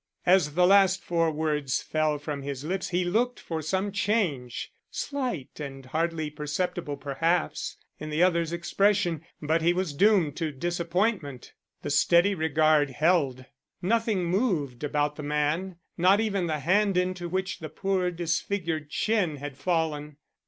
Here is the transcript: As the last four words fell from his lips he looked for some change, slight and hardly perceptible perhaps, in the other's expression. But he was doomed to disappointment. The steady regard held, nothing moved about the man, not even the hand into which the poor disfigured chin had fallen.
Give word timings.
As 0.25 0.55
the 0.55 0.65
last 0.65 1.03
four 1.03 1.29
words 1.29 1.83
fell 1.83 2.17
from 2.17 2.41
his 2.41 2.63
lips 2.63 2.89
he 2.89 3.03
looked 3.05 3.39
for 3.39 3.61
some 3.61 3.91
change, 3.91 4.71
slight 4.89 5.59
and 5.59 5.85
hardly 5.85 6.31
perceptible 6.31 6.97
perhaps, 6.97 7.77
in 7.99 8.09
the 8.09 8.23
other's 8.23 8.51
expression. 8.51 9.23
But 9.43 9.61
he 9.61 9.73
was 9.73 9.93
doomed 9.93 10.35
to 10.37 10.51
disappointment. 10.51 11.53
The 11.83 11.91
steady 11.91 12.33
regard 12.33 12.89
held, 12.89 13.45
nothing 13.79 14.25
moved 14.25 14.83
about 14.83 15.17
the 15.17 15.21
man, 15.21 15.75
not 15.99 16.19
even 16.19 16.47
the 16.47 16.61
hand 16.61 16.97
into 16.97 17.29
which 17.29 17.59
the 17.59 17.69
poor 17.69 18.09
disfigured 18.09 18.89
chin 18.89 19.35
had 19.35 19.55
fallen. 19.55 20.17